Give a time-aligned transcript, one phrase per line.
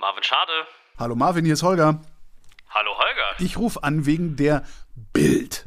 [0.00, 0.66] Marvin Schade.
[0.98, 2.00] Hallo Marvin, hier ist Holger.
[2.70, 3.38] Hallo Holger.
[3.38, 4.64] Ich rufe an wegen der
[5.12, 5.66] Bild.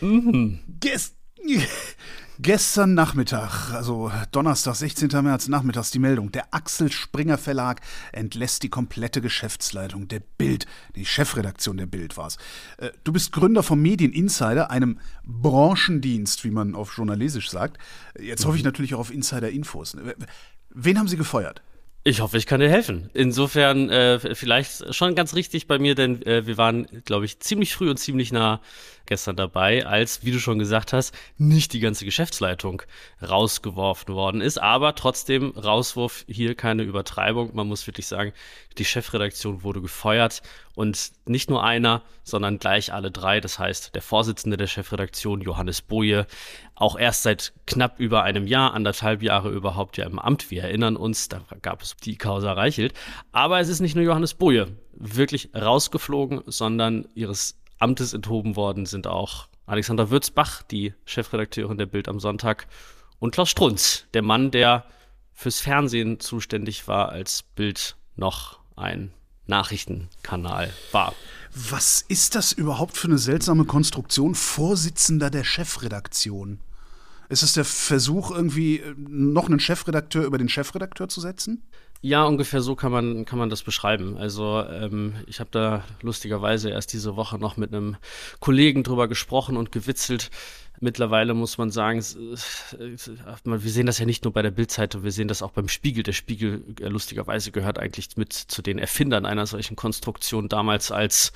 [0.00, 0.60] Mhm.
[0.80, 1.14] Gest
[2.42, 5.10] Gestern Nachmittag, also Donnerstag, 16.
[5.22, 6.32] März nachmittags, die Meldung.
[6.32, 10.64] Der Axel Springer Verlag entlässt die komplette Geschäftsleitung der Bild.
[10.96, 12.38] Die Chefredaktion der Bild war's.
[12.78, 17.76] Äh, du bist Gründer vom Medieninsider, einem Branchendienst, wie man auf Journalisisch sagt.
[18.18, 19.98] Jetzt hoffe ich natürlich auch auf Insider-Infos.
[20.70, 21.60] Wen haben sie gefeuert?
[22.02, 23.10] Ich hoffe, ich kann dir helfen.
[23.12, 27.74] Insofern äh, vielleicht schon ganz richtig bei mir, denn äh, wir waren, glaube ich, ziemlich
[27.74, 28.62] früh und ziemlich nah
[29.10, 32.82] gestern dabei, als, wie du schon gesagt hast, nicht die ganze Geschäftsleitung
[33.20, 34.58] rausgeworfen worden ist.
[34.58, 37.50] Aber trotzdem, Rauswurf hier keine Übertreibung.
[37.54, 38.32] Man muss wirklich sagen,
[38.78, 40.42] die Chefredaktion wurde gefeuert
[40.76, 43.40] und nicht nur einer, sondern gleich alle drei.
[43.40, 46.26] Das heißt, der Vorsitzende der Chefredaktion, Johannes Boje,
[46.76, 50.52] auch erst seit knapp über einem Jahr, anderthalb Jahre überhaupt ja im Amt.
[50.52, 52.94] Wir erinnern uns, da gab es die Causa Reichelt.
[53.32, 59.06] Aber es ist nicht nur Johannes Boje wirklich rausgeflogen, sondern ihres Amtes enthoben worden sind
[59.06, 62.68] auch Alexander Würzbach, die Chefredakteurin der Bild am Sonntag,
[63.18, 64.84] und Klaus Strunz, der Mann, der
[65.32, 69.12] fürs Fernsehen zuständig war, als Bild noch ein
[69.46, 71.14] Nachrichtenkanal war.
[71.54, 74.34] Was ist das überhaupt für eine seltsame Konstruktion?
[74.34, 76.60] Vorsitzender der Chefredaktion.
[77.30, 81.62] Ist es der Versuch, irgendwie noch einen Chefredakteur über den Chefredakteur zu setzen?
[82.02, 84.16] Ja, ungefähr so kann man, kann man das beschreiben.
[84.16, 87.96] Also ähm, ich habe da lustigerweise erst diese Woche noch mit einem
[88.40, 90.30] Kollegen drüber gesprochen und gewitzelt,
[90.82, 95.28] Mittlerweile muss man sagen, wir sehen das ja nicht nur bei der Bildzeitung, wir sehen
[95.28, 96.02] das auch beim Spiegel.
[96.02, 101.32] Der Spiegel äh, lustigerweise gehört eigentlich mit zu den Erfindern einer solchen Konstruktion damals, als,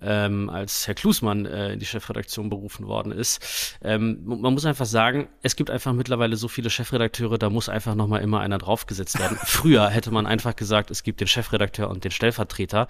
[0.00, 3.76] ähm, als Herr Klusmann äh, in die Chefredaktion berufen worden ist.
[3.82, 7.96] Ähm, man muss einfach sagen, es gibt einfach mittlerweile so viele Chefredakteure, da muss einfach
[7.96, 9.36] nochmal immer einer draufgesetzt werden.
[9.44, 12.86] Früher hätte man einfach gesagt, es gibt den Chefredakteur und den Stellvertreter,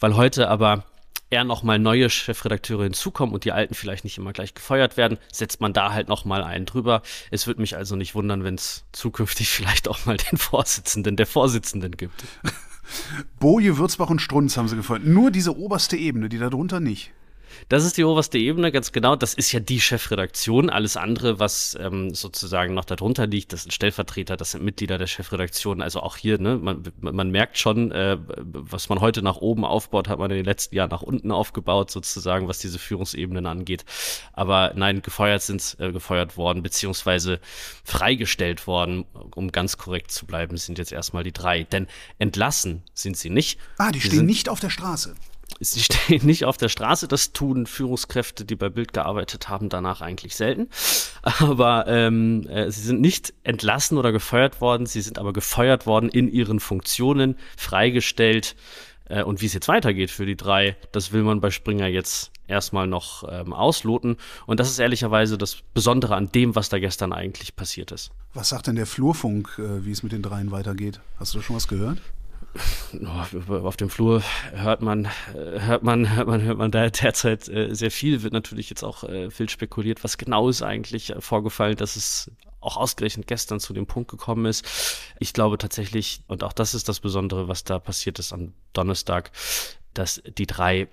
[0.00, 0.84] weil heute aber
[1.30, 5.60] eher nochmal neue Chefredakteure hinzukommen und die alten vielleicht nicht immer gleich gefeuert werden, setzt
[5.60, 7.02] man da halt nochmal einen drüber.
[7.30, 11.26] Es würde mich also nicht wundern, wenn es zukünftig vielleicht auch mal den Vorsitzenden der
[11.26, 12.24] Vorsitzenden gibt.
[13.38, 15.04] Boje, Würzbach und Strunz haben sie gefeuert.
[15.04, 17.12] Nur diese oberste Ebene, die darunter nicht.
[17.68, 19.16] Das ist die oberste Ebene, ganz genau.
[19.16, 20.70] Das ist ja die Chefredaktion.
[20.70, 25.06] Alles andere, was ähm, sozusagen noch darunter liegt, das sind Stellvertreter, das sind Mitglieder der
[25.06, 25.82] Chefredaktion.
[25.82, 30.08] Also auch hier, ne, man, man merkt schon, äh, was man heute nach oben aufbaut,
[30.08, 33.84] hat man in den letzten Jahren nach unten aufgebaut, sozusagen, was diese Führungsebenen angeht.
[34.32, 37.40] Aber nein, gefeuert sind äh, gefeuert worden, beziehungsweise
[37.84, 39.04] freigestellt worden,
[39.34, 41.64] um ganz korrekt zu bleiben, sind jetzt erstmal die drei.
[41.64, 41.86] Denn
[42.18, 43.58] entlassen sind sie nicht.
[43.78, 45.14] Ah, die sie stehen nicht auf der Straße.
[45.60, 50.00] Sie stehen nicht auf der Straße, das tun Führungskräfte, die bei Bild gearbeitet haben, danach
[50.00, 50.68] eigentlich selten.
[51.22, 56.08] Aber ähm, äh, sie sind nicht entlassen oder gefeuert worden, sie sind aber gefeuert worden
[56.08, 58.56] in ihren Funktionen, freigestellt.
[59.08, 62.30] Äh, und wie es jetzt weitergeht für die drei, das will man bei Springer jetzt
[62.46, 64.16] erstmal noch ähm, ausloten.
[64.46, 68.10] Und das ist ehrlicherweise das Besondere an dem, was da gestern eigentlich passiert ist.
[68.34, 71.00] Was sagt denn der Flurfunk, äh, wie es mit den dreien weitergeht?
[71.18, 71.98] Hast du schon was gehört?
[73.62, 74.22] Auf dem Flur
[74.52, 78.22] hört man, hört man, hört man, hört man da derzeit äh, sehr viel.
[78.22, 82.30] Wird natürlich jetzt auch äh, viel spekuliert, was genau ist eigentlich äh, vorgefallen, dass es
[82.60, 84.66] auch ausgerechnet gestern zu dem Punkt gekommen ist.
[85.20, 89.30] Ich glaube tatsächlich, und auch das ist das Besondere, was da passiert ist am Donnerstag,
[89.94, 90.88] dass die drei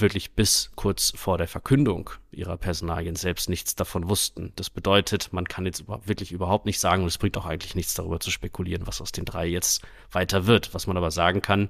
[0.00, 4.52] wirklich bis kurz vor der Verkündung ihrer Personalien selbst nichts davon wussten.
[4.56, 7.94] Das bedeutet, man kann jetzt wirklich überhaupt nicht sagen, und es bringt auch eigentlich nichts
[7.94, 10.74] darüber zu spekulieren, was aus den drei jetzt weiter wird.
[10.74, 11.68] Was man aber sagen kann,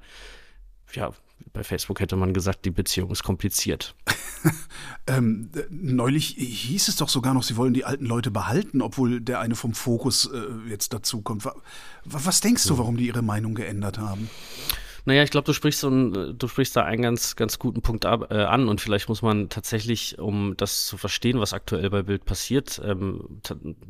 [0.93, 1.13] ja,
[1.53, 3.95] bei Facebook hätte man gesagt, die Beziehung ist kompliziert.
[5.07, 9.41] ähm, neulich hieß es doch sogar noch, sie wollen die alten Leute behalten, obwohl der
[9.41, 11.49] eine vom Fokus äh, jetzt dazu kommt.
[12.05, 14.31] Was denkst du, warum die ihre Meinung geändert haben?
[15.05, 18.05] Naja, ich glaube, du sprichst so ein, du sprichst da einen ganz, ganz guten Punkt
[18.05, 22.03] ab, äh, an und vielleicht muss man tatsächlich, um das zu verstehen, was aktuell bei
[22.03, 23.41] Bild passiert, ähm,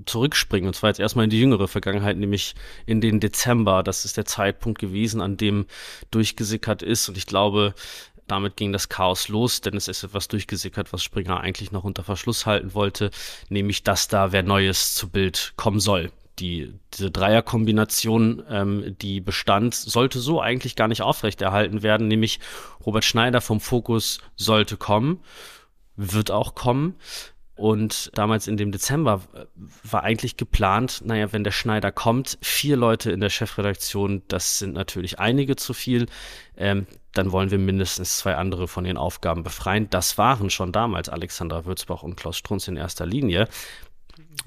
[0.06, 0.68] zurückspringen.
[0.68, 2.54] Und zwar jetzt erstmal in die jüngere Vergangenheit, nämlich
[2.86, 3.82] in den Dezember.
[3.82, 5.66] Das ist der Zeitpunkt gewesen, an dem
[6.10, 7.08] durchgesickert ist.
[7.08, 7.74] Und ich glaube,
[8.26, 12.04] damit ging das Chaos los, denn es ist etwas durchgesickert, was Springer eigentlich noch unter
[12.04, 13.10] Verschluss halten wollte,
[13.48, 19.74] nämlich dass da wer Neues zu Bild kommen soll die, diese Dreierkombination, ähm, die bestand,
[19.74, 22.40] sollte so eigentlich gar nicht aufrechterhalten werden, nämlich
[22.84, 25.20] Robert Schneider vom Fokus sollte kommen,
[25.96, 26.94] wird auch kommen.
[27.58, 29.20] Und damals in dem Dezember
[29.82, 34.74] war eigentlich geplant, naja, wenn der Schneider kommt, vier Leute in der Chefredaktion, das sind
[34.74, 36.06] natürlich einige zu viel.
[36.56, 39.90] Ähm, dann wollen wir mindestens zwei andere von den Aufgaben befreien.
[39.90, 43.48] Das waren schon damals Alexandra Würzbach und Klaus Strunz in erster Linie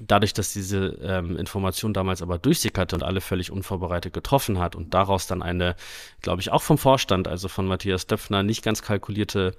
[0.00, 4.94] Dadurch, dass diese ähm, Information damals aber durchsickerte und alle völlig unvorbereitet getroffen hat und
[4.94, 5.76] daraus dann eine,
[6.22, 9.54] glaube ich, auch vom Vorstand, also von Matthias Döpfner, nicht ganz kalkulierte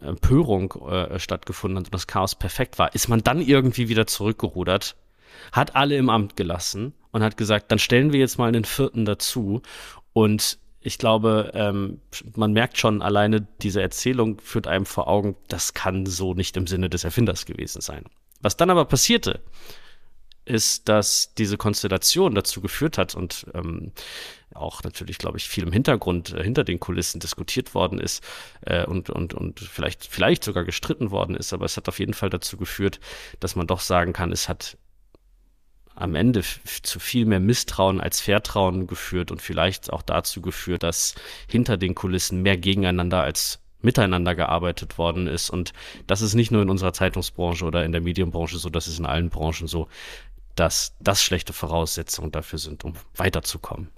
[0.00, 4.96] Empörung äh, stattgefunden hat und das Chaos perfekt war, ist man dann irgendwie wieder zurückgerudert,
[5.50, 9.04] hat alle im Amt gelassen und hat gesagt, dann stellen wir jetzt mal einen vierten
[9.04, 9.62] dazu
[10.12, 12.00] und ich glaube, ähm,
[12.34, 16.66] man merkt schon alleine, diese Erzählung führt einem vor Augen, das kann so nicht im
[16.66, 18.04] Sinne des Erfinders gewesen sein.
[18.42, 19.40] Was dann aber passierte,
[20.44, 23.92] ist, dass diese Konstellation dazu geführt hat und ähm,
[24.54, 28.24] auch natürlich, glaube ich, viel im Hintergrund, äh, hinter den Kulissen diskutiert worden ist
[28.62, 32.14] äh, und, und, und vielleicht, vielleicht sogar gestritten worden ist, aber es hat auf jeden
[32.14, 32.98] Fall dazu geführt,
[33.38, 34.76] dass man doch sagen kann, es hat
[35.94, 36.42] am Ende
[36.82, 41.14] zu viel mehr Misstrauen als Vertrauen geführt und vielleicht auch dazu geführt, dass
[41.46, 45.50] hinter den Kulissen mehr gegeneinander als miteinander gearbeitet worden ist.
[45.50, 45.72] Und
[46.06, 49.06] das ist nicht nur in unserer Zeitungsbranche oder in der Medienbranche so, das ist in
[49.06, 49.88] allen Branchen so,
[50.54, 53.88] dass das schlechte Voraussetzungen dafür sind, um weiterzukommen.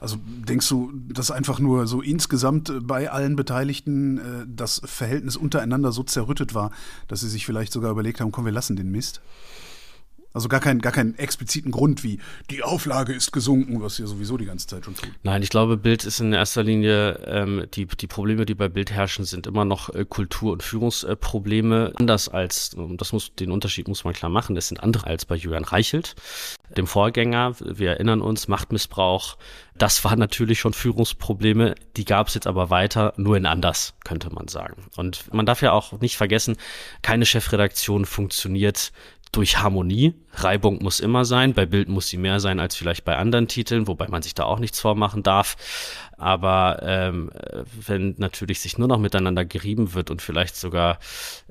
[0.00, 5.92] Also denkst du, dass einfach nur so insgesamt bei allen Beteiligten äh, das Verhältnis untereinander
[5.92, 6.70] so zerrüttet war,
[7.08, 9.20] dass sie sich vielleicht sogar überlegt haben, komm, wir lassen den Mist?
[10.34, 12.18] Also gar, kein, gar keinen expliziten Grund wie
[12.50, 15.08] die Auflage ist gesunken, was ihr sowieso die ganze Zeit schon tut.
[15.22, 18.90] Nein, ich glaube, Bild ist in erster Linie, ähm, die, die Probleme, die bei Bild
[18.90, 21.92] herrschen, sind immer noch äh, Kultur- und Führungsprobleme.
[21.94, 25.36] Anders als, das muss, den Unterschied muss man klar machen, das sind andere als bei
[25.36, 26.16] Julian Reichelt,
[26.76, 27.54] dem Vorgänger.
[27.60, 29.36] Wir erinnern uns, Machtmissbrauch,
[29.78, 34.30] das waren natürlich schon Führungsprobleme, die gab es jetzt aber weiter, nur in anders, könnte
[34.30, 34.84] man sagen.
[34.96, 36.56] Und man darf ja auch nicht vergessen,
[37.02, 38.90] keine Chefredaktion funktioniert
[39.36, 40.14] durch Harmonie.
[40.32, 41.54] Reibung muss immer sein.
[41.54, 44.44] Bei Bild muss sie mehr sein als vielleicht bei anderen Titeln, wobei man sich da
[44.44, 45.56] auch nichts vormachen darf.
[46.16, 47.30] Aber ähm,
[47.86, 50.98] wenn natürlich sich nur noch miteinander gerieben wird und vielleicht sogar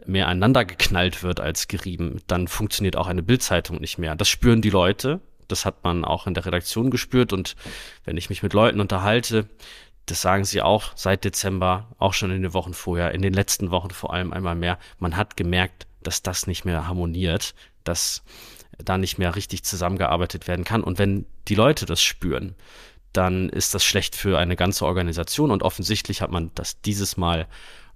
[0.06, 4.16] mehr einander geknallt wird als gerieben, dann funktioniert auch eine Bildzeitung nicht mehr.
[4.16, 5.20] Das spüren die Leute.
[5.48, 7.34] Das hat man auch in der Redaktion gespürt.
[7.34, 7.56] Und
[8.06, 9.50] wenn ich mich mit Leuten unterhalte,
[10.06, 13.72] das sagen sie auch seit Dezember, auch schon in den Wochen vorher, in den letzten
[13.72, 14.78] Wochen vor allem einmal mehr.
[15.00, 18.24] Man hat gemerkt, dass das nicht mehr harmoniert, dass
[18.78, 20.84] da nicht mehr richtig zusammengearbeitet werden kann.
[20.84, 22.56] Und wenn die Leute das spüren,
[23.14, 25.52] dann ist das schlecht für eine ganze Organisation.
[25.52, 27.48] Und offensichtlich hat man das dieses Mal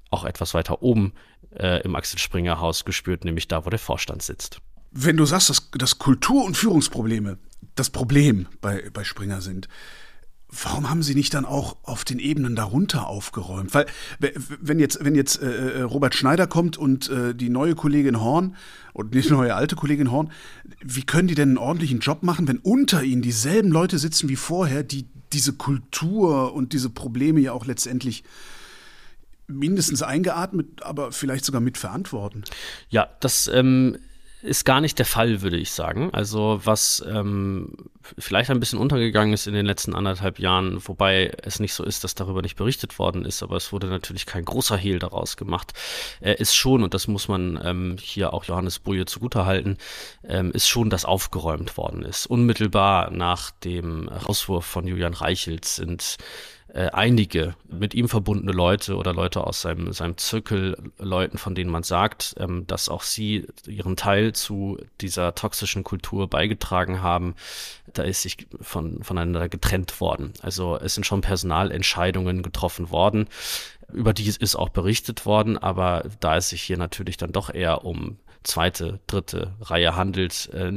[0.09, 1.13] auch etwas weiter oben
[1.55, 4.59] äh, im Axel Springer Haus gespürt, nämlich da, wo der Vorstand sitzt.
[4.91, 7.37] Wenn du sagst, dass, dass Kultur- und Führungsprobleme
[7.75, 9.67] das Problem bei, bei Springer sind,
[10.49, 13.73] Warum haben Sie nicht dann auch auf den Ebenen darunter aufgeräumt?
[13.73, 13.85] Weil
[14.61, 18.55] wenn jetzt, wenn jetzt äh, äh, Robert Schneider kommt und äh, die neue Kollegin Horn
[18.93, 20.31] und die neue alte Kollegin Horn,
[20.81, 24.37] wie können die denn einen ordentlichen Job machen, wenn unter ihnen dieselben Leute sitzen wie
[24.37, 28.23] vorher, die diese Kultur und diese Probleme ja auch letztendlich
[29.47, 32.43] mindestens eingeatmet, aber vielleicht sogar mitverantworten?
[32.89, 33.97] Ja, das ähm,
[34.41, 36.09] ist gar nicht der Fall, würde ich sagen.
[36.13, 37.73] Also was ähm,
[38.17, 42.03] vielleicht ein bisschen untergegangen ist in den letzten anderthalb Jahren, wobei es nicht so ist,
[42.03, 45.73] dass darüber nicht berichtet worden ist, aber es wurde natürlich kein großer Hehl daraus gemacht,
[46.21, 49.77] äh, ist schon, und das muss man ähm, hier auch Johannes Bruje zugutehalten,
[50.23, 52.27] ähm, ist schon, dass aufgeräumt worden ist.
[52.27, 56.17] Unmittelbar nach dem Rauswurf von Julian Reichelt sind
[56.77, 61.71] äh, einige mit ihm verbundene Leute oder Leute aus seinem, seinem Zirkel, Leuten, von denen
[61.71, 67.33] man sagt, ähm, dass auch sie ihren Teil zu dieser toxischen Kultur beigetragen haben,
[67.93, 70.33] da ist sich von, voneinander getrennt worden.
[70.43, 73.27] Also es sind schon Personalentscheidungen getroffen worden.
[73.91, 77.85] Über die ist auch berichtet worden, aber da es sich hier natürlich dann doch eher
[77.85, 80.71] um zweite, dritte Reihe handelt, äh,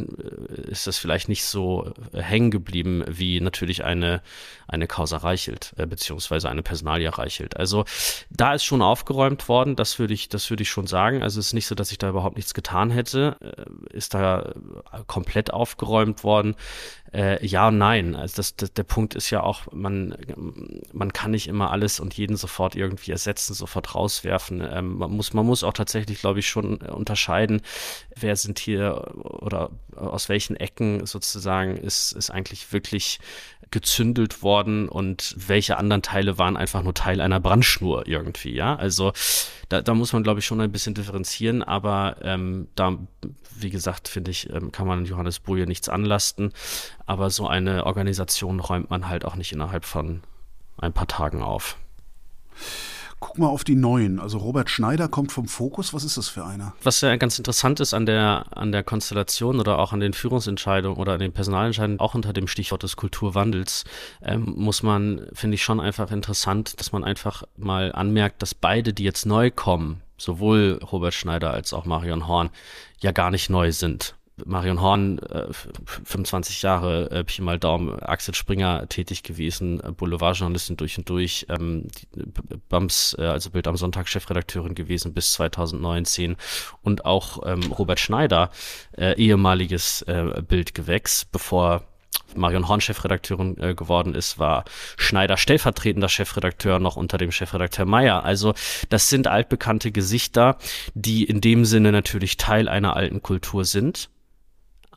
[0.69, 4.23] ist das vielleicht nicht so äh, hängen geblieben wie natürlich eine,
[4.69, 7.57] eine Causa Reichelt, äh, beziehungsweise eine Personalia Reichelt.
[7.57, 7.85] Also
[8.31, 11.23] da ist schon aufgeräumt worden, das würde ich, das würde ich schon sagen.
[11.23, 13.37] Also es ist nicht so, dass ich da überhaupt nichts getan hätte.
[13.41, 14.53] Äh, ist da
[15.07, 16.57] komplett aufgeräumt worden.
[17.13, 18.15] Äh, ja und nein.
[18.15, 20.17] Also das, das, der Punkt ist ja auch, man,
[20.93, 24.61] man kann nicht immer alles und jeden sofort irgendwie ersetzen, sofort rauswerfen.
[24.61, 27.63] Ähm, man, muss, man muss auch tatsächlich, glaube ich, schon unterscheiden,
[28.15, 33.19] wer sind hier oder aus welchen Ecken sozusagen ist, ist eigentlich wirklich
[33.71, 38.77] gezündelt worden und welche anderen Teile waren einfach nur Teil einer Brandschnur irgendwie, ja.
[38.77, 39.13] Also
[39.71, 42.99] da, da muss man, glaube ich, schon ein bisschen differenzieren, aber ähm, da,
[43.57, 46.53] wie gesagt, finde ich, ähm, kann man Johannes Boje nichts anlasten.
[47.07, 50.23] Aber so eine Organisation räumt man halt auch nicht innerhalb von
[50.77, 51.77] ein paar Tagen auf.
[53.21, 54.19] Guck mal auf die neuen.
[54.19, 55.93] Also Robert Schneider kommt vom Fokus.
[55.93, 56.73] Was ist das für einer?
[56.83, 60.99] Was ja ganz interessant ist an der, an der Konstellation oder auch an den Führungsentscheidungen
[60.99, 63.85] oder an den Personalentscheidungen, auch unter dem Stichwort des Kulturwandels,
[64.23, 68.95] ähm, muss man, finde ich schon einfach interessant, dass man einfach mal anmerkt, dass beide,
[68.95, 72.49] die jetzt neu kommen, sowohl Robert Schneider als auch Marion Horn,
[73.01, 74.15] ja gar nicht neu sind
[74.47, 75.47] Marion Horn, äh,
[76.05, 81.47] 25 Jahre, äh, Pi mal Daumen, Axel Springer tätig gewesen, äh, Boulevardjournalistin durch und durch,
[81.49, 82.07] ähm, die,
[82.69, 86.37] Bams, äh, also Bild am Sonntag Chefredakteurin gewesen bis 2019
[86.83, 88.51] und auch ähm, Robert Schneider,
[88.97, 91.85] äh, ehemaliges äh, Bildgewächs, bevor
[92.37, 94.65] Marion Horn Chefredakteurin äh, geworden ist, war
[94.97, 98.25] Schneider stellvertretender Chefredakteur noch unter dem Chefredakteur Meyer.
[98.25, 98.55] Also
[98.89, 100.57] das sind altbekannte Gesichter,
[100.95, 104.11] die in dem Sinne natürlich Teil einer alten Kultur sind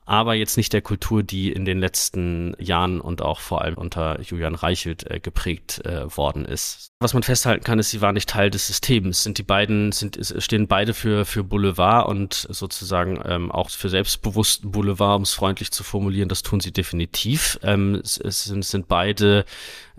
[0.05, 4.21] aber jetzt nicht der Kultur, die in den letzten Jahren und auch vor allem unter
[4.21, 6.89] Julian Reichelt äh, geprägt äh, worden ist.
[6.99, 9.23] Was man festhalten kann, ist, sie war nicht Teil des Systems.
[9.23, 14.71] Sind die beiden, sind, stehen beide für, für Boulevard und sozusagen ähm, auch für selbstbewussten
[14.71, 17.59] Boulevard, um es freundlich zu formulieren, das tun sie definitiv.
[17.63, 19.45] Ähm, es, es sind, sind beide,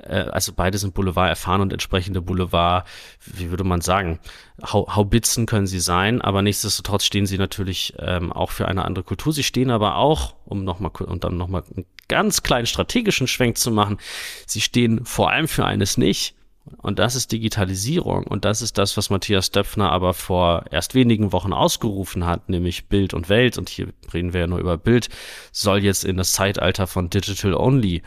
[0.03, 2.87] äh, also beide sind Boulevard erfahren und entsprechende Boulevard,
[3.25, 4.19] wie würde man sagen,
[4.63, 9.33] Haubitzen können sie sein, aber nichtsdestotrotz stehen sie natürlich ähm, auch für eine andere Kultur.
[9.33, 13.71] Sie stehen aber auch, um nochmal und dann nochmal einen ganz kleinen strategischen Schwenk zu
[13.71, 13.99] machen,
[14.47, 16.35] sie stehen vor allem für eines nicht.
[16.79, 18.27] Und das ist Digitalisierung.
[18.27, 22.89] Und das ist das, was Matthias Döpfner aber vor erst wenigen Wochen ausgerufen hat, nämlich
[22.89, 23.59] Bild und Welt.
[23.59, 25.11] Und hier reden wir ja nur über Bild,
[25.53, 28.03] soll jetzt in das Zeitalter von Digital Only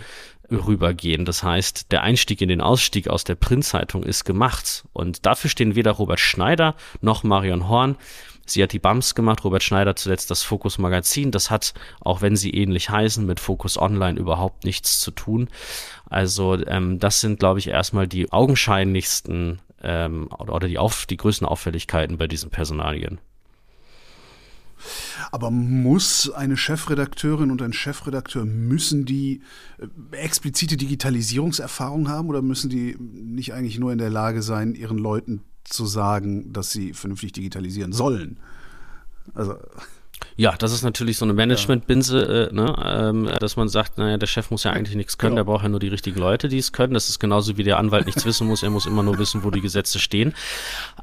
[0.51, 1.25] rübergehen.
[1.25, 4.86] Das heißt, der Einstieg in den Ausstieg aus der Printzeitung ist gemacht.
[4.94, 7.96] Und dafür stehen weder Robert Schneider noch Marion Horn.
[8.46, 11.32] Sie hat die BAMS gemacht, Robert Schneider zuletzt das Fokus Magazin.
[11.32, 15.50] Das hat, auch wenn sie ähnlich heißen, mit Fokus Online überhaupt nichts zu tun.
[16.10, 21.46] Also ähm, das sind, glaube ich, erstmal die augenscheinlichsten ähm, oder die, auf, die größten
[21.46, 23.20] Auffälligkeiten bei diesen Personalien.
[25.31, 29.41] Aber muss eine Chefredakteurin und ein Chefredakteur, müssen die
[29.77, 34.98] äh, explizite Digitalisierungserfahrung haben oder müssen die nicht eigentlich nur in der Lage sein, ihren
[34.98, 38.39] Leuten zu sagen, dass sie vernünftig digitalisieren sollen?
[39.34, 39.57] Also
[40.39, 42.75] ja, das ist natürlich so eine Management-Binse, äh, ne?
[42.86, 45.46] ähm, dass man sagt, naja, der Chef muss ja eigentlich nichts können, genau.
[45.46, 46.94] der braucht ja nur die richtigen Leute, die es können.
[46.94, 49.50] Das ist genauso wie der Anwalt nichts wissen muss, er muss immer nur wissen, wo
[49.50, 50.36] die Gesetze stehen.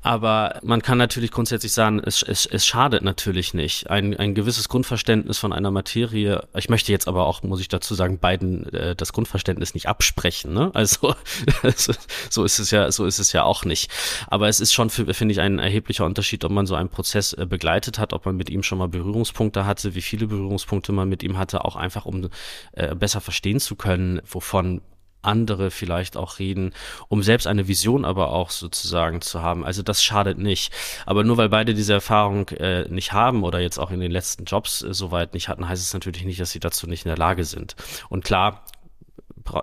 [0.03, 3.91] Aber man kann natürlich grundsätzlich sagen, es, es, es schadet natürlich nicht.
[3.91, 7.97] Ein, ein gewisses Grundverständnis von einer Materie, ich möchte jetzt aber auch, muss ich dazu
[7.97, 10.55] sagen, beiden äh, das Grundverständnis nicht absprechen.
[10.55, 10.71] Ne?
[10.75, 11.17] Also
[12.31, 13.91] so ist es ja, so ist es ja auch nicht.
[14.29, 17.47] Aber es ist schon, finde ich, ein erheblicher Unterschied, ob man so einen Prozess äh,
[17.47, 21.09] begleitet hat, ob man mit ihm schon mal Berührung Berührungspunkte hatte, wie viele Berührungspunkte man
[21.09, 22.29] mit ihm hatte, auch einfach um
[22.73, 24.83] äh, besser verstehen zu können, wovon
[25.23, 26.75] andere vielleicht auch reden,
[27.09, 29.65] um selbst eine Vision aber auch sozusagen zu haben.
[29.65, 30.71] Also das schadet nicht.
[31.07, 34.45] Aber nur weil beide diese Erfahrung äh, nicht haben oder jetzt auch in den letzten
[34.45, 37.17] Jobs äh, soweit nicht hatten, heißt es natürlich nicht, dass sie dazu nicht in der
[37.17, 37.75] Lage sind.
[38.11, 38.67] Und klar,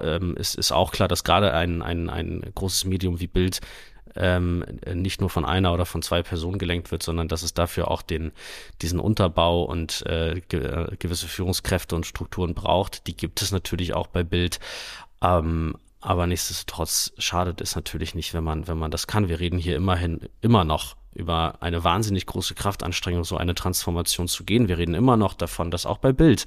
[0.01, 3.62] ähm, ist, ist auch klar, dass gerade ein, ein, ein großes Medium wie Bild
[4.15, 7.89] ähm, nicht nur von einer oder von zwei Personen gelenkt wird, sondern dass es dafür
[7.89, 8.32] auch den,
[8.82, 13.08] diesen Unterbau und äh, ge äh, gewisse Führungskräfte und Strukturen braucht.
[13.08, 14.60] Die gibt es natürlich auch bei Bild.
[15.22, 19.30] Ähm, aber nichtsdestotrotz schadet es natürlich nicht, wenn man, wenn man das kann.
[19.30, 24.44] Wir reden hier immerhin immer noch über eine wahnsinnig große Kraftanstrengung, so eine Transformation zu
[24.44, 24.68] gehen.
[24.68, 26.46] Wir reden immer noch davon, dass auch bei Bild,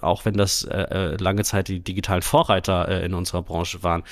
[0.00, 4.04] auch wenn das äh, äh, lange Zeit die digitalen Vorreiter äh, in unserer Branche waren,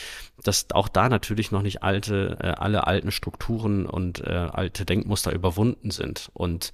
[0.42, 5.32] dass auch da natürlich noch nicht alte, äh, alle alten Strukturen und äh, alte Denkmuster
[5.32, 6.30] überwunden sind.
[6.32, 6.72] Und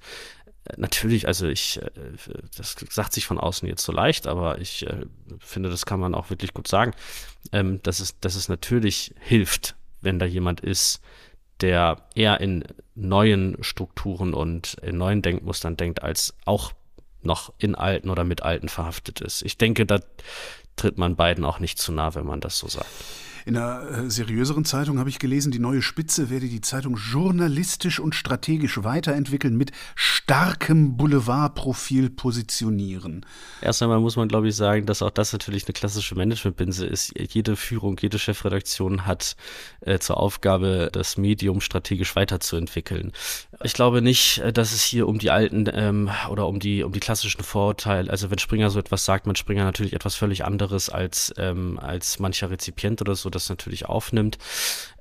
[0.63, 1.89] äh, natürlich, also ich, äh,
[2.55, 4.85] das sagt sich von außen jetzt so leicht, aber ich
[5.39, 6.93] finde, das kann man auch wirklich gut sagen,
[7.51, 11.01] ähm, dass, es, dass es natürlich hilft, wenn da jemand ist,
[11.61, 12.63] der eher in
[12.95, 16.73] neuen Strukturen und in neuen Denkmustern denkt, als auch
[17.21, 19.41] noch in alten oder mit alten verhaftet ist.
[19.41, 19.99] Ich denke, da
[20.75, 22.87] tritt man beiden auch nicht zu nah, wenn man das so sagt.
[23.45, 27.99] In einer äh, seriöseren Zeitung habe ich gelesen, die neue Spitze werde die Zeitung journalistisch
[27.99, 33.25] und strategisch weiterentwickeln, mit starkem Boulevardprofil positionieren.
[33.61, 37.13] Erst einmal muss man, glaube ich, sagen, dass auch das natürlich eine klassische Managementbinse ist.
[37.17, 39.35] Jede Führung, jede Chefredaktion hat
[39.81, 43.11] äh, zur Aufgabe, das Medium strategisch weiterzuentwickeln.
[43.63, 46.91] Ich glaube nicht, äh, dass es hier um die alten ähm, oder um die um
[46.91, 50.89] die klassischen Vorurteile, also wenn Springer so etwas sagt, man Springer natürlich etwas völlig anderes
[50.89, 54.37] als ähm, als mancher Rezipient oder so das natürlich aufnimmt.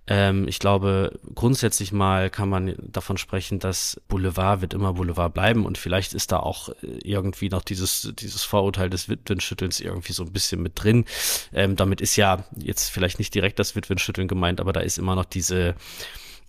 [0.09, 5.67] Ähm, ich glaube, grundsätzlich mal kann man davon sprechen, dass Boulevard wird immer Boulevard bleiben
[5.67, 10.23] und vielleicht ist da auch äh, irgendwie noch dieses, dieses Vorurteil des Witwenschüttelns irgendwie so
[10.25, 11.05] ein bisschen mit drin.
[11.53, 15.15] Ähm, damit ist ja jetzt vielleicht nicht direkt das Witwenschütteln gemeint, aber da ist immer
[15.15, 15.75] noch diese,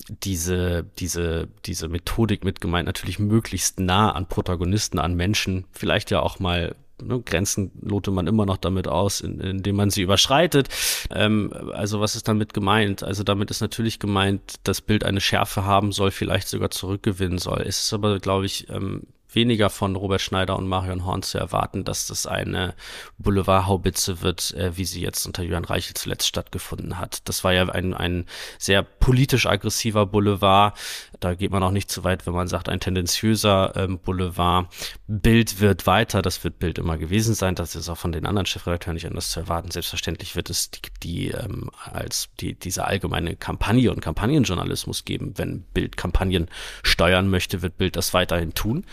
[0.07, 6.21] diese, diese, diese Methodik mit gemeint, natürlich möglichst nah an Protagonisten, an Menschen, vielleicht ja
[6.21, 10.70] auch mal ne, Grenzen lote man immer noch damit aus, in, indem man sie überschreitet.
[11.12, 13.03] Ähm, also was ist damit gemeint?
[13.03, 17.62] Also damit ist natürlich gemeint, das Bild eine Schärfe haben soll, vielleicht sogar zurückgewinnen soll.
[17.62, 21.84] Es ist aber, glaube ich, ähm, weniger von Robert Schneider und Marion Horn zu erwarten,
[21.84, 22.74] dass das eine
[23.18, 27.27] Boulevardhaubitze wird, äh, wie sie jetzt unter Jörn Reichel zuletzt stattgefunden hat.
[27.27, 28.25] Das war ja ein, ein
[28.58, 30.77] sehr politisch aggressiver Boulevard.
[31.19, 34.67] Da geht man auch nicht zu weit, wenn man sagt, ein tendenziöser ähm, Boulevard.
[35.07, 37.55] Bild wird weiter, das wird Bild immer gewesen sein.
[37.55, 39.71] Das ist auch von den anderen Chefredakteuren nicht anders zu erwarten.
[39.71, 45.33] Selbstverständlich wird es die, die ähm, als die, diese allgemeine Kampagne und Kampagnenjournalismus geben.
[45.35, 46.47] Wenn Bild Kampagnen
[46.83, 48.85] steuern möchte, wird Bild das weiterhin tun.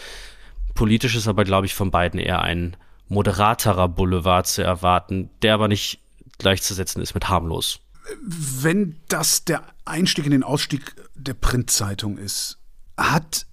[0.74, 2.76] Politisch ist aber, glaube ich, von beiden eher ein
[3.08, 6.00] moderaterer Boulevard zu erwarten, der aber nicht
[6.38, 7.80] gleichzusetzen ist mit harmlos.
[8.22, 12.58] Wenn das der Einstieg in den Ausstieg der Printzeitung ist,
[12.96, 13.46] hat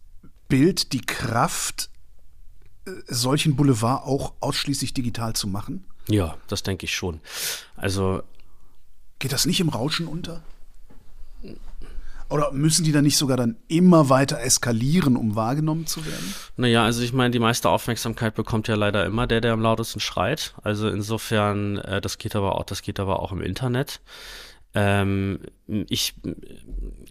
[0.48, 1.90] Bild die Kraft,
[2.86, 5.86] äh, solchen Boulevard auch ausschließlich digital zu machen?
[6.08, 7.20] Ja, das denke ich schon.
[7.76, 8.24] Also.
[9.20, 10.44] Geht das nicht im Rauschen unter?
[12.34, 16.34] Oder müssen die dann nicht sogar dann immer weiter eskalieren, um wahrgenommen zu werden?
[16.58, 20.00] Naja, also ich meine, die meiste Aufmerksamkeit bekommt ja leider immer der, der am lautesten
[20.00, 20.56] schreit.
[20.64, 24.02] Also insofern, äh, das geht aber auch, das geht aber auch im Internet.
[24.76, 26.16] Ähm, ich,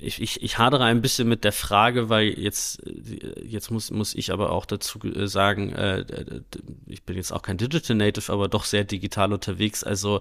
[0.00, 2.82] ich, ich, ich hadere ein bisschen mit der Frage, weil jetzt,
[3.44, 6.04] jetzt muss, muss ich aber auch dazu sagen, äh,
[6.86, 9.84] ich bin jetzt auch kein Digital Native, aber doch sehr digital unterwegs.
[9.84, 10.20] Also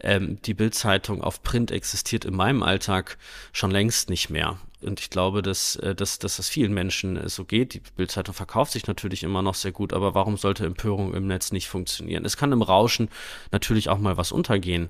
[0.00, 3.16] ähm, die Bildzeitung auf Print existiert in meinem Alltag
[3.52, 4.58] schon längst nicht mehr.
[4.84, 7.74] Und ich glaube, dass, äh, dass, dass das vielen Menschen äh, so geht.
[7.74, 11.52] Die Bildzeitung verkauft sich natürlich immer noch sehr gut, aber warum sollte Empörung im Netz
[11.52, 12.24] nicht funktionieren?
[12.24, 13.08] Es kann im Rauschen
[13.50, 14.88] natürlich auch mal was untergehen.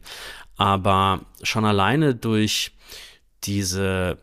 [0.56, 2.72] Aber schon alleine durch
[3.44, 4.18] diese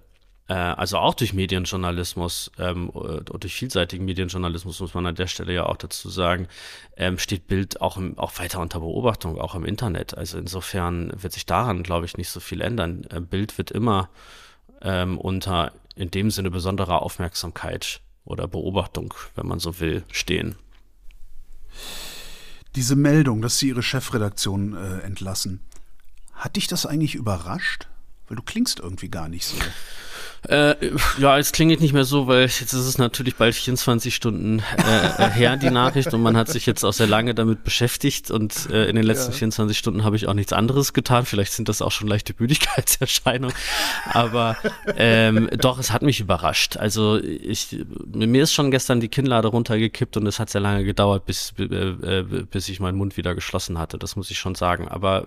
[0.49, 5.53] äh, also auch durch Medienjournalismus ähm, oder durch vielseitigen Medienjournalismus muss man an der Stelle
[5.53, 6.47] ja auch dazu sagen,
[6.97, 10.17] ähm, steht Bild auch, im, auch weiter unter Beobachtung, auch im Internet.
[10.17, 13.07] Also insofern wird sich daran, glaube ich, nicht so viel ändern.
[13.29, 14.09] Bild wird immer
[14.81, 20.55] ähm, unter in dem Sinne besonderer Aufmerksamkeit oder Beobachtung, wenn man so will, stehen.
[22.75, 25.62] Diese Meldung, dass Sie Ihre Chefredaktion äh, entlassen,
[26.33, 27.88] hat dich das eigentlich überrascht?
[28.27, 29.58] Weil du klingst irgendwie gar nicht so.
[30.47, 30.75] Äh,
[31.17, 35.23] ja, es klingelt nicht mehr so, weil jetzt ist es natürlich bald 24 Stunden äh,
[35.25, 38.69] äh, her, die Nachricht, und man hat sich jetzt auch sehr lange damit beschäftigt und
[38.71, 39.38] äh, in den letzten ja.
[39.38, 41.25] 24 Stunden habe ich auch nichts anderes getan.
[41.25, 43.56] Vielleicht sind das auch schon leichte Müdigkeitserscheinungen,
[44.06, 44.56] aber
[44.95, 46.78] ähm, doch, es hat mich überrascht.
[46.78, 47.78] Also ich,
[48.13, 51.63] mir ist schon gestern die Kinnlade runtergekippt und es hat sehr lange gedauert, bis, äh,
[51.63, 54.88] äh, bis ich meinen Mund wieder geschlossen hatte, das muss ich schon sagen.
[54.88, 55.25] Aber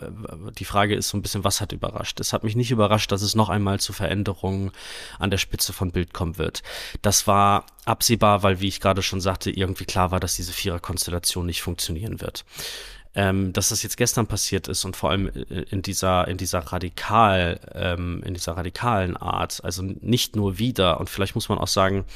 [0.59, 2.19] die Frage ist so ein bisschen, was hat überrascht?
[2.21, 4.73] Es hat mich nicht überrascht, dass es noch einmal zu Veränderungen
[5.19, 6.63] an der Spitze von Bild kommen wird.
[7.03, 11.47] Das war absehbar, weil, wie ich gerade schon sagte, irgendwie klar war, dass diese Viererkonstellation
[11.47, 12.45] nicht funktionieren wird.
[13.15, 16.61] Ähm, dass das jetzt gestern passiert ist und vor allem äh, in dieser in dieser
[16.61, 21.69] radikal ähm, in dieser radikalen Art also nicht nur wieder und vielleicht muss man auch
[21.69, 22.07] sagen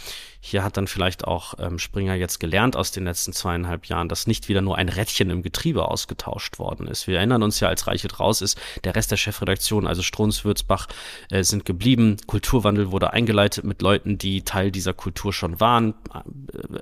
[0.47, 4.29] hier hat dann vielleicht auch ähm, Springer jetzt gelernt aus den letzten zweieinhalb Jahren, dass
[4.29, 7.09] nicht wieder nur ein Rädchen im Getriebe ausgetauscht worden ist.
[7.09, 10.87] Wir erinnern uns ja, als Reichelt raus ist, der Rest der Chefredaktion, also Strunz, Würzbach,
[11.31, 12.19] äh, sind geblieben.
[12.29, 15.95] Kulturwandel wurde eingeleitet mit Leuten, die Teil dieser Kultur schon waren,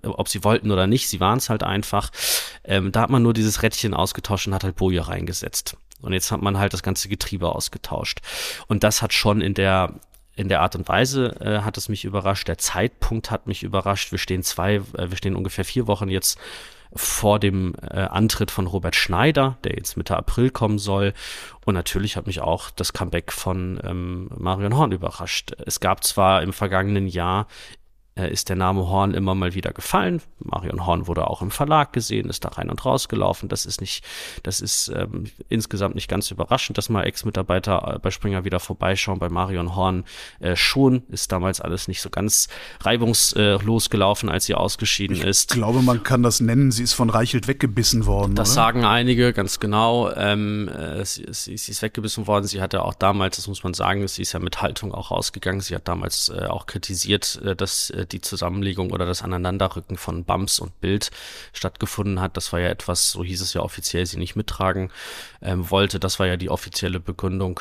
[0.02, 2.10] äh, ob sie wollten oder nicht, sie waren es halt einfach.
[2.64, 5.76] Ähm, da hat man nur dieses Rädchen ausgetauscht und hat halt Boje reingesetzt.
[6.00, 8.20] Und jetzt hat man halt das ganze Getriebe ausgetauscht.
[8.68, 9.94] Und das hat schon in der
[10.36, 12.48] in der Art und Weise äh, hat es mich überrascht.
[12.48, 14.10] Der Zeitpunkt hat mich überrascht.
[14.10, 16.38] Wir stehen zwei, äh, wir stehen ungefähr vier Wochen jetzt
[16.96, 21.12] vor dem äh, Antritt von Robert Schneider, der jetzt Mitte April kommen soll.
[21.64, 25.54] Und natürlich hat mich auch das Comeback von ähm, Marion Horn überrascht.
[25.66, 27.46] Es gab zwar im vergangenen Jahr
[28.16, 30.22] ist der Name Horn immer mal wieder gefallen.
[30.38, 33.48] Marion Horn wurde auch im Verlag gesehen, ist da rein und raus gelaufen.
[33.48, 34.04] Das ist nicht,
[34.42, 39.18] das ist ähm, insgesamt nicht ganz überraschend, dass mal Ex-Mitarbeiter äh, bei Springer wieder vorbeischauen.
[39.18, 40.04] Bei Marion Horn
[40.40, 42.48] äh, schon ist damals alles nicht so ganz
[42.80, 45.50] reibungslos gelaufen, als sie ausgeschieden ich ist.
[45.50, 46.70] Ich glaube, man kann das nennen.
[46.70, 48.34] Sie ist von Reichelt weggebissen worden.
[48.34, 48.54] Das oder?
[48.54, 50.12] sagen einige ganz genau.
[50.12, 52.46] Ähm, äh, sie, sie, sie, ist weggebissen worden.
[52.46, 55.60] Sie hatte auch damals, das muss man sagen, sie ist ja mit Haltung auch rausgegangen.
[55.60, 60.24] Sie hat damals äh, auch kritisiert, äh, dass äh, die Zusammenlegung oder das Aneinanderrücken von
[60.24, 61.10] Bums und Bild
[61.52, 62.36] stattgefunden hat.
[62.36, 64.90] Das war ja etwas, so hieß es ja offiziell, sie nicht mittragen
[65.42, 66.00] ähm, wollte.
[66.00, 67.60] Das war ja die offizielle Begründung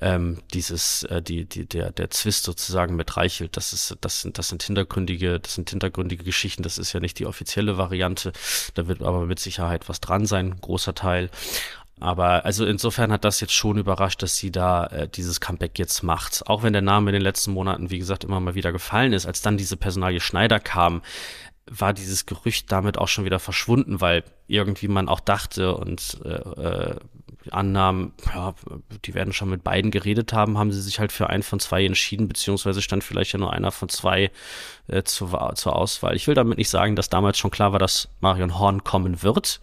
[0.00, 3.56] ähm, dieses, äh, die, die, der, der Zwist sozusagen mit Reichelt.
[3.56, 6.62] Das ist, das sind, das sind hintergründige, das sind hintergründige Geschichten.
[6.62, 8.32] Das ist ja nicht die offizielle Variante.
[8.74, 11.30] Da wird aber mit Sicherheit was dran sein, großer Teil.
[12.00, 16.02] Aber also insofern hat das jetzt schon überrascht, dass sie da äh, dieses Comeback jetzt
[16.02, 16.46] macht.
[16.46, 19.26] Auch wenn der Name in den letzten Monaten, wie gesagt, immer mal wieder gefallen ist,
[19.26, 21.02] als dann diese Personalie Schneider kam,
[21.70, 26.28] war dieses Gerücht damit auch schon wieder verschwunden, weil irgendwie man auch dachte und äh,
[26.28, 26.96] äh
[27.52, 28.54] Annahmen, ja,
[29.04, 31.84] die werden schon mit beiden geredet haben, haben sie sich halt für einen von zwei
[31.84, 34.30] entschieden, beziehungsweise stand vielleicht ja nur einer von zwei
[34.88, 36.16] äh, zur, zur Auswahl.
[36.16, 39.60] Ich will damit nicht sagen, dass damals schon klar war, dass Marion Horn kommen wird.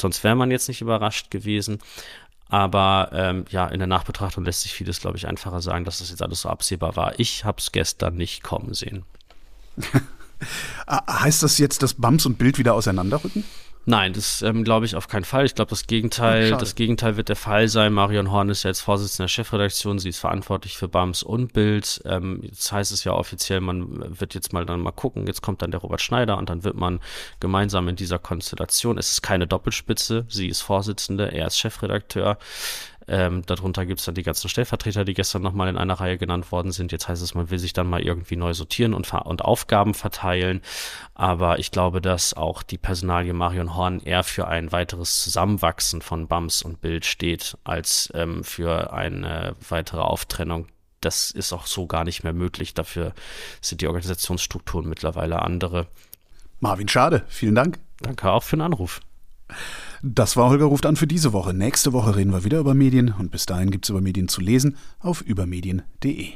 [0.00, 1.78] Sonst wäre man jetzt nicht überrascht gewesen.
[2.48, 6.10] Aber ähm, ja, in der Nachbetrachtung lässt sich vieles, glaube ich, einfacher sagen, dass das
[6.10, 7.18] jetzt alles so absehbar war.
[7.18, 9.04] Ich habe es gestern nicht kommen sehen.
[10.88, 13.44] heißt das jetzt, dass Bams und Bild wieder auseinanderrücken?
[13.86, 15.46] Nein, das ähm, glaube ich auf keinen Fall.
[15.46, 17.94] Ich glaube, das Gegenteil, das Gegenteil wird der Fall sein.
[17.94, 19.98] Marion Horn ist ja jetzt Vorsitzende der Chefredaktion.
[19.98, 22.02] Sie ist verantwortlich für BAMS und Bild.
[22.04, 25.26] Ähm, jetzt heißt es ja offiziell, man wird jetzt mal dann mal gucken.
[25.26, 27.00] Jetzt kommt dann der Robert Schneider und dann wird man
[27.40, 28.98] gemeinsam in dieser Konstellation.
[28.98, 30.26] Es ist keine Doppelspitze.
[30.28, 32.36] Sie ist Vorsitzende, er ist Chefredakteur.
[33.10, 36.52] Ähm, darunter gibt es dann die ganzen Stellvertreter, die gestern nochmal in einer Reihe genannt
[36.52, 36.92] worden sind.
[36.92, 40.62] Jetzt heißt es, man will sich dann mal irgendwie neu sortieren und, und Aufgaben verteilen.
[41.14, 46.28] Aber ich glaube, dass auch die Personalie Marion Horn eher für ein weiteres Zusammenwachsen von
[46.28, 50.68] BAMS und Bild steht, als ähm, für eine weitere Auftrennung
[51.00, 52.74] das ist auch so gar nicht mehr möglich.
[52.74, 53.14] Dafür
[53.62, 55.86] sind die Organisationsstrukturen mittlerweile andere.
[56.60, 57.78] Marvin Schade, vielen Dank.
[58.00, 59.00] Danke auch für den Anruf.
[60.02, 61.52] Das war Holger ruft an für diese Woche.
[61.52, 64.40] Nächste Woche reden wir wieder über Medien und bis dahin gibt es über Medien zu
[64.40, 66.28] lesen auf übermedien.de.